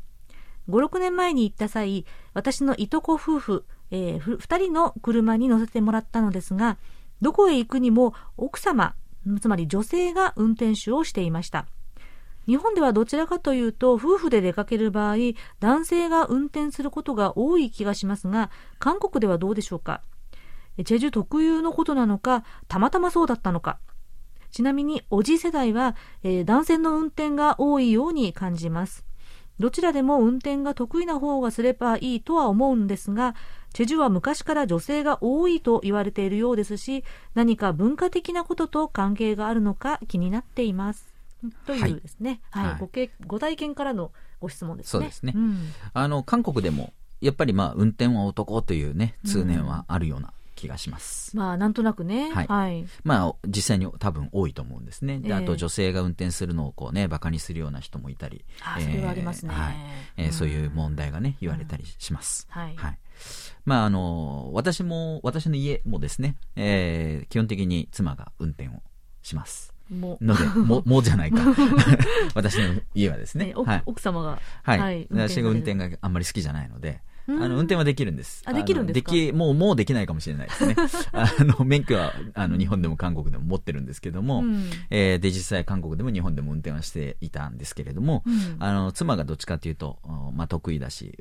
[0.69, 6.79] 56年前に行った際私のいとこ夫婦、えー、2人の車に乗せてもらったのですが
[7.21, 8.95] どこへ行くにも奥様
[9.41, 11.67] つまり女性が運転手をしていました。
[12.47, 15.17] 日本ではどちらかというと夫婦で出かける場合
[15.61, 20.03] 男性が運転することが多い気がしますが韓国ではどうでしょうか？
[20.85, 23.79] チェジュ特有のことなのかたまたまそうだったのか。
[24.51, 29.05] ちなみにおじ世代は、えー、男性の運転が多いように感じます。
[29.61, 33.35] どちらでも運転が得意な方がすればいいとは思うんですが
[33.75, 37.05] チェジュは昔から女性が多いと言われているようですし
[37.35, 41.07] 何か文化的なことと関係があるのか気になっています。
[41.67, 44.91] というですね、はい、はい、ごけご体験からのご質問ですね。
[44.91, 45.33] そうですね。
[45.37, 45.59] うん、
[45.93, 51.33] あの韓国でもやっぱりまあ運転は男というね通念はあるような気がします。
[51.35, 52.31] うん、まあなんとなくね。
[52.33, 52.47] はい。
[52.47, 55.19] はい、まあ実際に多分多いと思うんですね。
[55.19, 59.55] で、あと女性が運転するのをこうね馬鹿にするような人もいたり、あえー、それはありますね。
[59.55, 59.75] はい。
[60.19, 62.47] えー、うん、そういう問題がね言われたりします。
[62.51, 62.77] はい。
[62.77, 62.99] はい。
[63.65, 68.83] まああの私も私の家もですね、えー、基本的に妻が運転を
[69.23, 69.73] します。
[69.91, 71.43] もので、も、 もじゃないか。
[72.35, 73.53] 私の家はですね。
[73.57, 74.41] はい、奥様が。
[74.63, 74.79] はい。
[74.79, 77.03] はい、私が運転があんまり好きじゃないので、
[77.43, 78.43] あの、運転はできるんです。
[78.47, 79.13] あ、できるんですか？
[79.13, 80.75] でき、もう、もうできないかもしれないですね。
[81.13, 89.99] あの、免許は、あの、日本でも韓国でも持ってるんですけども、うん、えー、で、実際韓国でも日本でも運転はしていたんですけれども、うん、あの、妻がどっちかというと、
[90.35, 91.15] まあ、得意だし、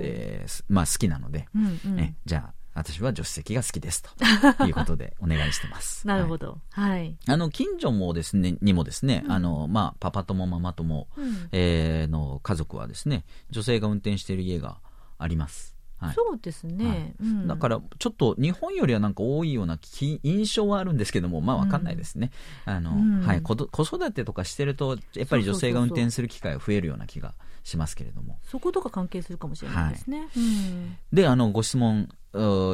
[0.00, 6.06] えー、まあ、好きなので、うんうん、えじゃあ、私は助手席が好きですということで お願いしてます。
[6.06, 6.58] なるほど。
[6.70, 7.16] はい。
[7.26, 14.78] あの、近所もですね、にもですね、うん、あの、まあ、パパともママとも、うん、えー、の家族はですね、女性が運転している家が
[15.24, 15.74] あります。
[15.96, 17.14] はい、そうですね、はい。
[17.20, 19.78] うん、だからちょっと日本よりはなんか多いような
[20.22, 22.30] 印象はあるんですけどもまあ分かんないですね、
[22.66, 28.38] うん、あの、うん、はい、子育てとかしてるとやっぱり女性が運転する機会が増えるような気がしますけれども。
[28.44, 30.28] そことか関係するかもしれないですね、はい、
[31.12, 32.08] であのご質問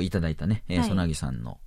[0.02, 1.58] いただいたね、えー、ソナギさんの、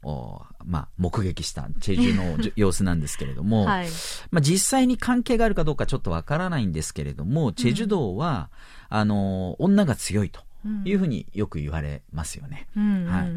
[0.66, 3.88] まあ、目撃したチェジュの 様子なんですけれども、はい、
[4.32, 8.50] まあ、実際に関係があるかどうかちょっとわからないんですけれども、チェジュ道は、
[8.90, 10.42] あの女が強いと。
[10.86, 12.68] いうふうによく言われますよね。
[12.76, 13.32] はい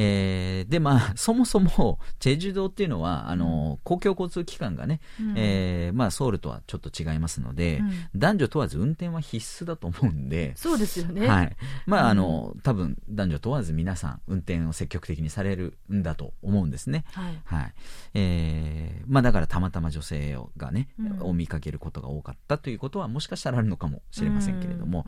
[0.00, 11.26] えー、で、まあ、 そもそも、チェジュ島っていうのは、あの、公共交通機関がね、うん、えー、まあ、ソウルとはちょっと違いますので、うん、男女問わず運転は必須だと思うんで、そうですよね。
[11.26, 11.56] はい。
[11.86, 17.04] まあ、あの、多分、男女問わず皆さん、運転を積極的にされるんだと思うんですね。
[17.12, 17.42] はい。
[17.44, 17.74] はい。
[18.14, 25.06] えー、まあ、だからたまたま女性がね、うん、を見かけることが多かったということは、もしかしたらあるのかもしれませんけれども、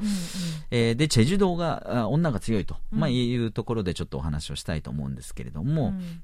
[0.73, 6.23] えー、で、チェジュ島が、女が強いと、まあ、いうところでちょっとお話をしたいいと思うんですけれども、うん。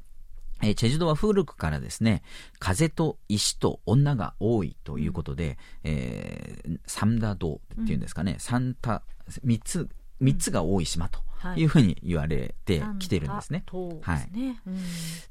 [0.63, 2.23] えー、チェジュ島は古くからですね、
[2.59, 9.03] 風と石と女が多いということで、うん、えー、三田道っていうんですかね、うん、三田、
[9.45, 9.89] 三つ、
[10.19, 11.21] 三つが多い島と
[11.57, 11.65] い。
[11.65, 13.63] うふうに言われてきてるんですね。
[14.01, 14.29] はい。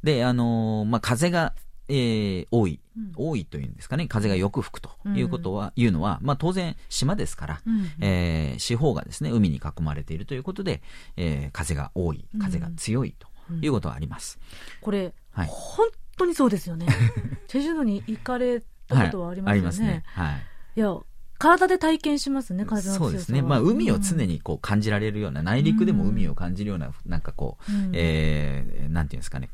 [0.03, 1.53] で、あのー、まあ、風が、
[1.87, 10.81] えー、多い、うん、多いというんですかね、風がよく吹くということは、うん、いうのは、まあ当然島ですから、うん、えー、四方がですね、海に囲まれているということで、
[11.17, 13.27] えー、風が多い、風が強いと
[13.61, 14.39] いうことはあります。
[14.81, 15.87] これ、はい、本
[16.17, 16.87] 当にそうですよね。
[17.47, 20.03] チェジュ島に行かれたことはありますよね。
[20.05, 20.31] はい、ね。
[20.31, 20.43] はい。
[20.77, 20.97] いや、
[21.37, 23.41] 体で体験しますね、風のそうですね。
[23.41, 29.49] まあ、海を常にこう感じられるような、内陸でも海を感じるような、なんかこう、うん、えー、なんていうんですかね、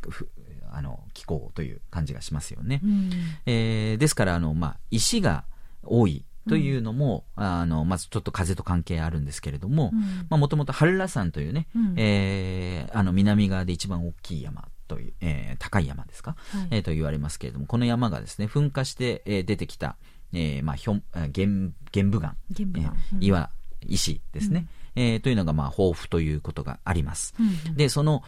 [0.72, 2.82] あの気候という感じがしますよね。
[2.84, 3.09] うん、
[3.45, 5.43] えー、ですからあの、まあ、石が
[5.84, 9.91] 多いというのも、うん、あのまずちょっと風と関係あるんですけれども
[10.30, 19.95] もともとハルラ山というね、うん、えー、あの南側で一番大きい山という、えー、高い山ですか、はい、えー、と言われますけれども、この山がですね、噴火して、えー、出てきた、
[20.34, 23.49] えー、まあ、ひょん、玄、玄武岩、玄武岩、えー、岩、
[23.88, 24.67] 石ですね。
[24.76, 27.34] うんえー、というのが、まあ、豊富ということがあります。
[27.39, 28.24] うん、で、その、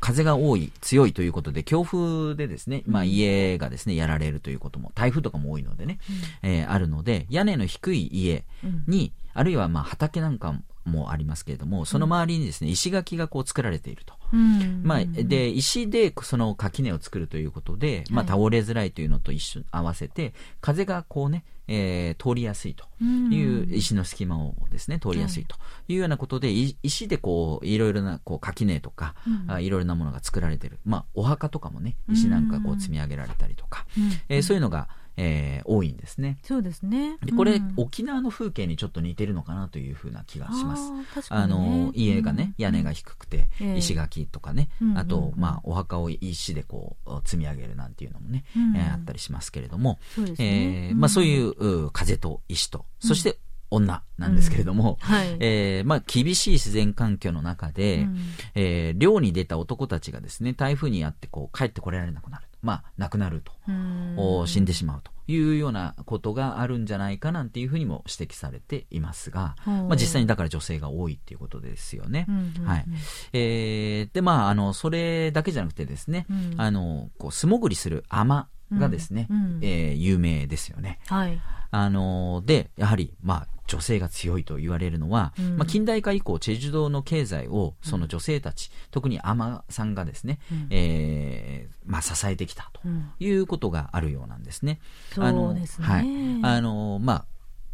[0.00, 5.98] 風が多い、強いということで、強風でですね、まあ、家がですね、やられるということも、台風とかも多いのでね、
[6.42, 8.44] うん、えー、あるので、屋根の低い家
[8.86, 10.54] に、うん、あるいは、まあ、畑なんか
[10.84, 14.17] もありますけれども、その周りにですね、石垣がこう作られていると。
[14.36, 25.56] まあ、で、石でその垣根を作るということで、まあ、倒れづらいというのと一緒に合わせて、風がこうね、えー、通りやすいという石の隙間をですね、通りやすいと
[25.86, 25.96] い。
[25.96, 29.14] うようなことで、石でこう、いろいろなこう垣根とか、
[29.48, 30.78] うん、いろいろなものが作られている。
[30.84, 34.88] まあ、お墓とかもね、石なんかこう積み上げられたりとか、うん、えー、そういうのが、
[35.20, 36.38] えー、多いんですね。
[36.44, 37.18] そうですね。
[37.24, 40.92] でこれ、うん、沖縄の風景にちょっと似てるのかなというふうな気がします。
[41.30, 53.38] あ、ね、の家がね、屋根が低くて、うん、石垣とかね、あと、まあ、お墓を石でこう積み上げるなんていうのもね、うん、えー、あったりしますけれども、そう、ね、えー、まあ、そういう風と石と、そして
[53.70, 55.14] 女なんですけれども、うん。
[55.14, 58.18] はい、えー、まあ、厳しい自然環境の中で、うん、
[58.54, 62.47] えー、漁に出た男たちがですね、台風にあってこう帰ってこられなくなる。
[62.62, 72.26] まあ、亡くなると、死んでしまうというようなことがあるんじゃないかなんていうふうにも指摘されていますが、まあ、実際にだから女性が多いっていうことですよね。
[72.64, 72.84] はい。
[73.32, 80.98] えー、で、まあ、あの、それだけじゃなくてですね、うん、あの、こう素潜りする海女がですね、うん、えー、有名ですよね。
[81.06, 81.40] はい。
[81.70, 92.80] あの、で、やはり、まあ、女性が強いと言われるのは、うん、まあ、近代化以降、チェジュ島の経済をその女性たち、うん、特にアマさんがですね、うん、えー、まあ、支えてきたと
[93.20, 94.80] いうことがあるようなんですね。
[95.12, 95.86] そうですね。
[95.86, 96.04] はい。
[96.42, 97.24] あの、まあ、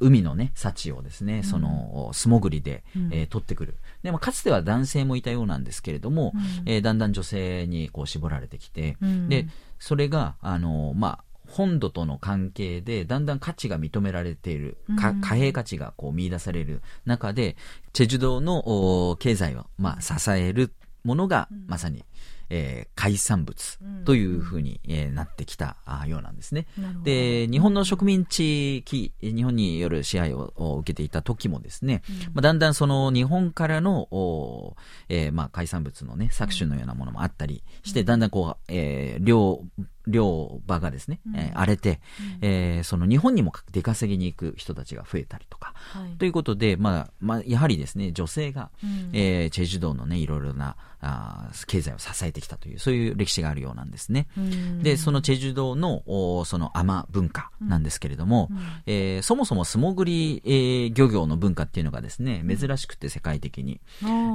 [0.01, 3.77] 海のね、幸をですね、その、素潜りで、うん、えー、取ってくる。
[4.03, 9.47] でも、かつては男性もいたようなんですけれども、うん、えー、だんだん女性にこう絞られてきて、うん、で、
[9.79, 11.25] それが、あの、まあ、
[11.55, 17.57] 本土との関係でだんだん価値が認められている、貨幣価値がこう見出される中で、
[17.93, 20.73] チェジュ島の経済を、まあ、支える
[21.05, 22.05] ものが、まさに、
[22.51, 25.77] えー、海産物というふうに、えー、なってきた
[26.09, 26.67] ようなんですね。
[27.05, 34.77] で、日本の植民地域、日本による支配を受けていた時もですね、うん、まあ、だんだんその日本からの、
[35.09, 39.63] えー、まあ、海産物のね、搾取のようなものもあったりして、だんだんこう、えー、量、
[40.07, 42.01] 漁場がですね、うん、えー、荒れて、
[42.43, 50.77] うん、えー、その日本にも出稼ぎに行く人たちが増えたりとか、はい、ということで、まあ、まあ、やはりですね、女性が、うん、えー、チェジュ道のね、いろいろな、
[51.07, 54.27] あ経済を支えてきたという、そういう歴史があるようなんですね。
[54.39, 63.81] うん、で、そのチェジュ道の、おその海文化なんですけれども、うん、えー、そもそも素潜り、えー、漁業の文化っていうのがですね、珍しくて世界的に、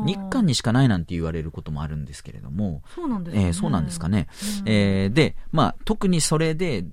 [0.06, 3.46] 日韓にしかないなんて言われることもあるんですけれども、そうなんですね。
[3.48, 4.28] えー、そうなんですかね。
[4.66, 6.86] えー、で、まあ、特にそれで、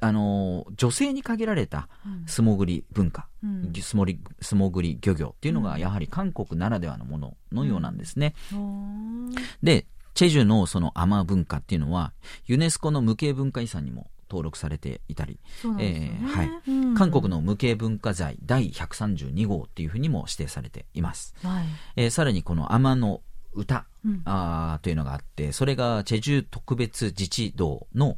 [0.00, 1.88] あの女性に限られた
[2.26, 8.34] 素潜り文化、うん、素潜り素潜り漁業っていうのがやはり韓国ならではのもののようなんですね。
[8.52, 12.12] うん、でチェジュのそのアマ文化っていうのは
[12.46, 15.40] ユネスコの無形文化遺産にも登録されていたり、
[15.80, 16.50] えはい、
[16.96, 21.34] 韓国の無形文化財第132号っていうふうにも指定されています。
[21.42, 21.64] はい、
[21.96, 23.22] えー、さらにこの天の
[23.54, 28.16] 歌、うん、あというのがあって、それがチェジュ特別自治道の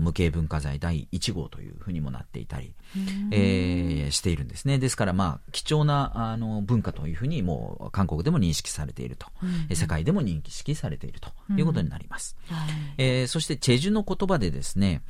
[0.00, 2.74] 無形文化財第1号というふうにもなっていたり、
[3.32, 4.78] えー、しているんですね。
[4.78, 12.36] ですから、まあ、貴重なあの文化というふうにもう韓国でも認識されていると、うん、世界でも認識されているということになります。
[12.50, 12.56] うん。
[12.56, 12.68] はい、
[12.98, 15.02] えー、そして、チェジュの言葉でですね、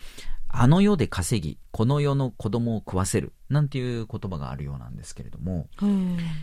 [0.48, 5.68] あの世で稼ぎ、この世の子供を食わせる、なんていう言葉があるようなんですけれども、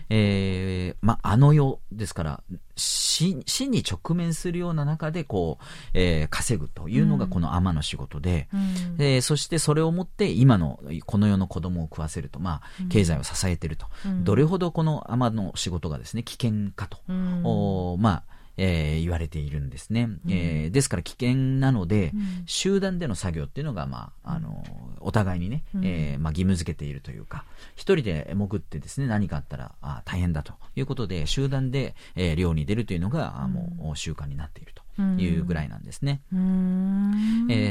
[0.10, 2.43] えー、まあ、あの世ですから、
[2.76, 24.64] 死、死に直面するような中で、こう、えー、稼ぐというのがこの天の仕事で、うん、えー、そしてそれをもって今のこの世の子供を食わせると、まあ、経済を支えていると、うん、どれほどこの天の仕事がですね、危険かと、うん、おまあ、えー、言われているんですね、うん、えー、ですから危険なので、うん、集団での作業っていうのが、まあ、あの
[24.99, 27.45] お互いにね、うん、えー、まあ、義務付けているというか
[27.76, 34.84] 一人で潜ってですね何かあったらあ大変だということで集団で、えー、漁に出るというのが、うん、もう習慣になっていると。
[35.18, 36.36] いうぐらいなんですね、え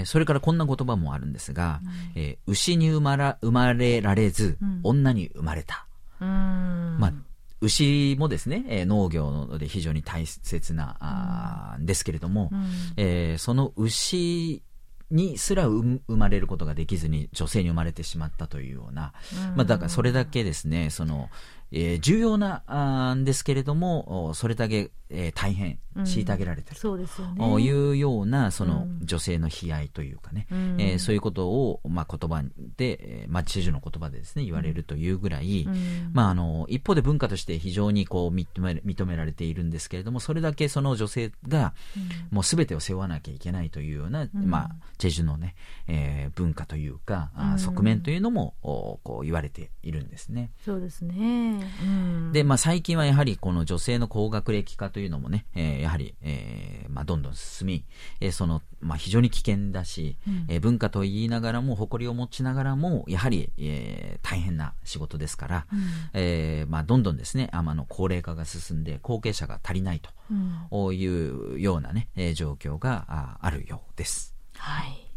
[0.02, 1.80] ー、それからこんな言葉もあるんですが、
[2.16, 5.86] えー、牛に生まら生まれられず、女に生まれた、
[6.18, 7.12] まあ
[7.62, 14.62] 牛もですね、えー、農業で非常に大切な、あですけれども、うん、えー、その牛
[15.10, 19.12] にすら生まれることができずに女性に生まれてしまったというような、
[19.50, 21.28] うん、まあ、だからそれだけですね、その、
[21.72, 26.80] えー、重要なあんですけれども、それだけえー、大変虐げられてると、
[27.56, 32.42] ういうようなその女性の悲哀というかね、うん、えー、そういうことを、まあ、言葉
[32.78, 41.74] で、えーまあ、知事の言葉でですね言われるというぐらい、うん、まあ、あの一方で文化として非常にこう認め認められているんですけれどもそれだけその女性が
[42.30, 45.54] もう全てを背負わなきゃいけないというような、うん、まあ、チェジュのね、
[45.88, 50.50] えー、文化というか、うん、側面というのもこう言われているんですね。
[50.64, 51.61] そうですね、
[52.32, 57.84] で、まあ、最近はやはりこの女性の高学歴化というのもね、えー、やはり、えーまあ、どんどん進み、
[58.20, 65.80] えー、そのまあ、非常に危険だし、うん、えー、文化と言いながらも誇りを持ちながらもやはり、えー、大変な仕事ですから、うん、
[66.14, 70.00] えー、まあ、どんどんですねあの高齢化が進んで後継者が足りない
[70.70, 74.34] というようなね、えー、状況がああるようです。
[74.56, 75.11] はい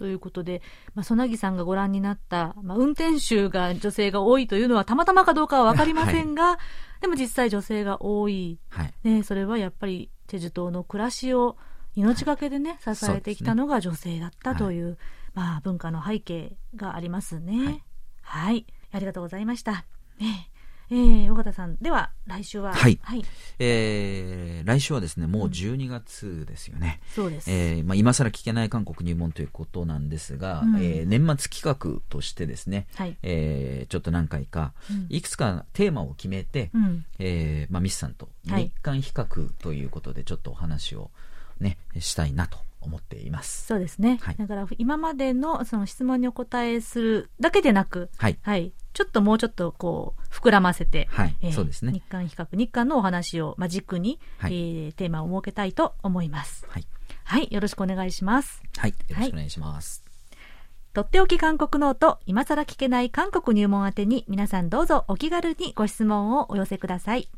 [0.00, 0.62] ということで、
[0.94, 11.58] まあ、曽木さんがご覧になった、まあ、運転手が女性が多いというのはたまたまかどうかは分かりませんが、はい、でも実際女性が多い、はい、ね、それはやっぱりチェジュ島の暮らしを
[11.96, 14.96] 命がけでね、支えてきたのが女性だったという、
[15.34, 17.56] まあ、文化の背景がありますね。
[17.62, 17.82] はい、
[18.22, 19.84] はい、ありがとうございました。
[20.18, 20.49] ね
[20.90, 23.24] えー、尾形さん、では来週は、はい、はい、
[23.58, 27.00] えー、来週はですね、もう12月ですよね。
[27.16, 27.50] うん、そうです。
[27.50, 34.72] えー、まあ今更聞けない韓国入門ということなんですが、うん、えー、年末企画としてですね、はい、えー、ちょっと何回か、
[35.08, 41.10] いくつかテーマを決めて、うん、えー、まあミスさんと日韓比較ということでちょっとお話を、
[41.60, 43.66] ね、したいなと思っています。
[43.66, 44.18] そうですね。
[44.22, 51.92] はい、だから今までのその質問にお答えするだけでなく、はい、はい、ちょっともうちょっとこう膨らませて、はい、えー、そうですね。
[51.92, 56.66] 日韓比較、日韓のお話をまあ軸に、はい、えー、テーマを設けたいと思います。
[56.68, 56.86] はい、
[57.24, 58.62] はい、よろしくお願いします。
[58.76, 60.04] はい、よろしくお願いします。
[60.92, 67.28] とっておき韓国ノート、今更聞けない韓国入門宛てに皆さんどうぞお気軽にご質問をお寄せください。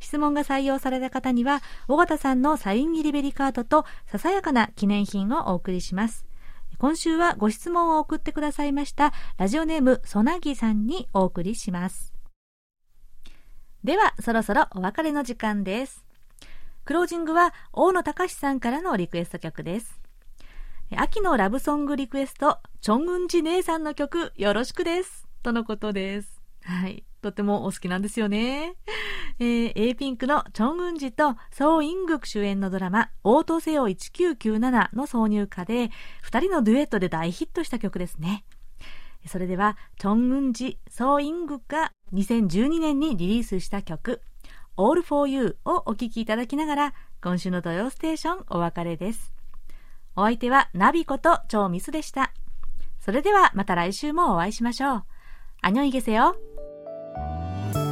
[0.00, 6.26] 質問が採用された方には、尾形さんのサイン入りベリカードと、ささやかな記念品をお送りします。
[6.78, 12.12] 今週はご質問を送ってくださいました、ラジオネーム、ソナギさんにお送りします。
[13.84, 16.04] では、そろそろお別れの時間です。
[16.84, 20.00] クロージングは、大野隆さんからのリクエスト曲です。
[20.96, 25.28] 秋のラブソングリクエスト、チョンウンジ姉さんの曲、よろしくです。
[25.42, 26.39] とのことです。
[26.70, 27.04] はい。
[27.20, 28.74] とってもお好きなんですよね。
[29.40, 35.90] えー、A ピンクのチョンウンジとソウ・イングク主演のドラマ、オートセオ1997の挿入歌で、
[36.22, 38.44] 二人のデュエットで大ヒットした曲ですね。
[39.26, 44.22] それでは、チョンウンジ、ソウ・イングクが2012年にリリースした曲、
[44.76, 49.34] All for You をお聴きいただきながら、今週の土曜ステーションお別れです。
[50.16, 52.32] お相手はナビこと超ミスでした。
[53.00, 55.04] それではまた来週もお会いしましょう。
[55.62, 56.36] あにょいげせよ。
[57.72, 57.89] Bye.